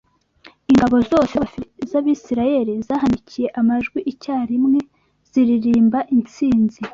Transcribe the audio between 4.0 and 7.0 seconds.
icyarimwe ziririmba intsinzi